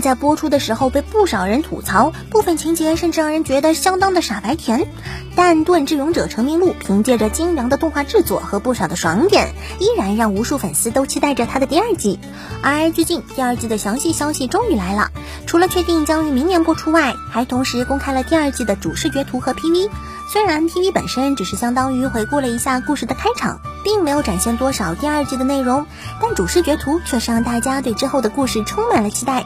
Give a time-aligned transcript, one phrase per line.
[0.00, 4.86] 在播出的时候被不少人吐槽，部分情节甚至让人觉得相当的傻白甜。
[5.34, 12.18] 但《盾之勇者成名录》凭借着精良的动画制作和不少的爽点，依然让无数粉丝都期待着它的第二季。
[12.62, 15.10] 而最近第二季的详细消息终于来了，
[15.46, 19.88] 除了确定将于明年播出外，还同时公开了第二季的主视觉图和 PV。
[20.32, 25.84] 虽然 TV 本身只是相当于回顾了一下故事的开场，并没有展现多少第二季的内容，
[26.22, 29.44] 但主视觉图却是让大家对之后的故事充满了期待。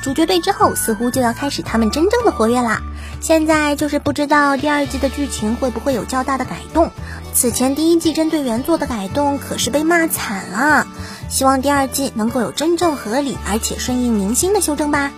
[0.00, 2.82] 主角队之后似乎就要开始他们真正的活跃啦。
[3.20, 6.92] 现在就是不知道第二季的剧情会不会有较大的改动。
[7.34, 10.86] 此前第一季针对原作的改动可是被骂惨了，
[11.28, 15.10] 希望第二季能够有真正合理而且顺应民心的修正吧。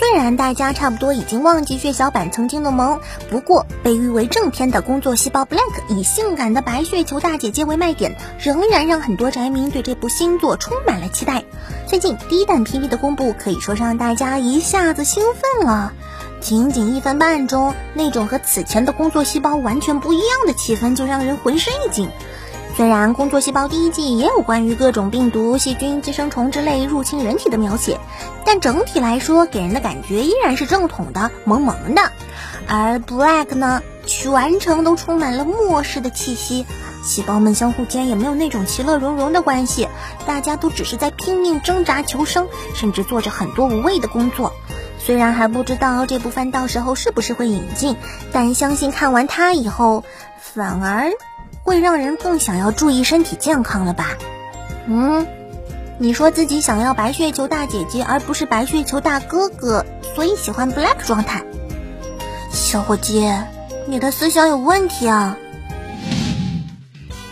[0.00, 11.44] 虽然大家差不多已经忘记血小板曾经的萌，不过被誉为正片的工作细胞 Black 以性感的白血球大姐姐为卖点，仍然让很多宅民对这部新作充满了期待。
[11.86, 15.92] 最近第一弹 PV 的公布，可以说让大家一下子兴奋了。
[16.40, 22.08] 仅仅一分半钟，那种和此前的工作细胞完全不一样的气氛，就让人浑身一紧。
[22.80, 28.00] 虽然工作细胞第一季也有关于各种病毒、细菌、寄生虫之类入侵人体的描写，
[28.46, 32.10] 但整体来说给人的感觉依然是正统的、萌萌的。
[32.66, 36.64] 而 Black 呢，全程都充满了末世的气息，
[37.04, 39.86] 细胞们相互间也没有那种其乐融融的关系，
[40.24, 44.54] 大家都只是在拼命挣扎求生，甚至做着很多无谓的工作。
[44.98, 47.98] 虽然还不知道这部番到时候是不是会引进，
[48.32, 50.02] 但相信看完它以后，
[50.40, 51.12] 反而。
[51.70, 54.18] 会让人更想要注意身体健康了吧？
[54.88, 55.24] 嗯，
[55.98, 61.44] 你说自己想要白血球大姐姐而不是白血球大哥哥，所以喜欢 Black 状态。
[62.50, 63.32] 小伙计，
[63.86, 65.36] 你的思想有问题啊！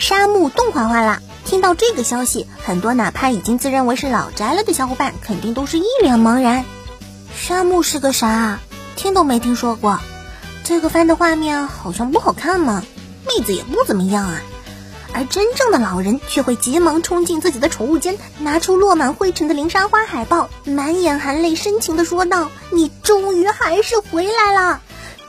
[0.00, 6.64] 沙漠动画画了，听到这个消息，很多哪怕已经自认为是老宅了的小伙伴，肯定都是一脸茫然。
[7.36, 8.58] 沙漠是个啥？
[8.96, 10.00] 听都没听说过。
[10.64, 12.82] 这个番的画面好像不好看吗？
[13.36, 14.40] 妹子也不怎么样啊，
[15.12, 24.80] 而真正的老人却会急忙冲进自己的储物间，拿出落满灰尘的灵沙花海报，满眼含泪，深情地说道：“你终于还是回来了。”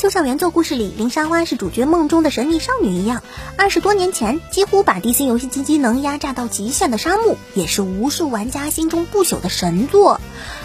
[0.00, 3.22] 就像原作故事里林莎花是主角梦中的神秘少女一样，
[3.58, 10.18] 二十多年前几乎把 DC 游戏机机能压榨到极限的沙漠，也是无数玩家心中不朽的神作。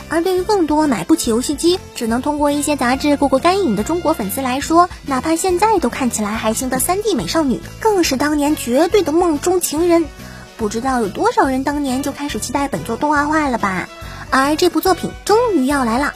[0.08, 10.06] 而对于更多买不起游戏机，只能通过一些杂志过过干瘾的中国粉丝来说，哪怕现在都看起来还行的 3D 美少女，更是当年绝对的梦中情人。
[10.56, 13.90] 不知道有多少人当年就开始期待本作动画化了吧？
[14.30, 16.14] 而这部作品终于要来了。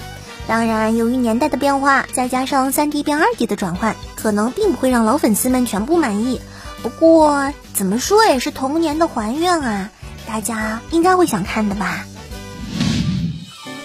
[0.50, 6.42] 当然，由于年代的变化，再加上三 D 变二 D 的转换，可能并不会让老粉丝们全部满意。
[6.82, 9.92] 不过，怎么说也是童年的还愿啊，
[10.28, 12.04] 大家应该会想看的吧。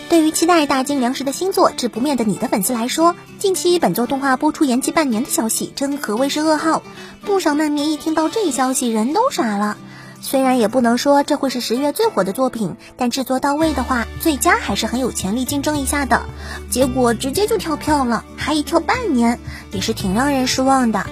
[0.09, 6.83] 对于期待大金粮食的新作《至不灭的你》的粉丝来说，近期本作动画播出延期半年的消息，真可谓是噩耗。
[7.27, 9.77] 不少漫迷一听到这消息，人都傻了。
[10.25, 16.23] 虽然也不能说这会是十月最火的作品，但制作到位的话，最佳还是很有潜力竞争一下的。
[16.71, 19.39] 结果直接就跳票了，还一跳半年，
[19.71, 21.05] 也是挺让人失望的。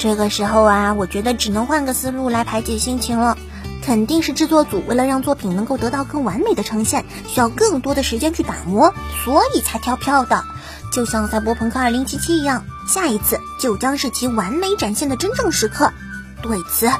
[0.00, 3.38] 这个时候啊，我觉得只能换个思路来排解心情了。
[3.80, 8.92] 肯定是制作组为了让作品能够得到更完美的呈现，需要更多的时间去打磨，
[9.24, 10.42] 所以才跳票的。
[10.92, 15.92] 就像赛博朋克2077一样，下一次就将是其完美展现的真正时刻。
[16.42, 16.90] 对此，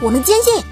[0.00, 0.62] 我们坚信。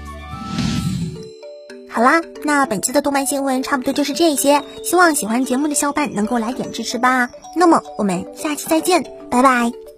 [1.91, 7.29] 好啦，那本期的动漫新闻差不多就是这些，希望喜欢节目的小伙伴能够来点支持吧。
[7.55, 9.88] 那么我们下期再见，拜拜。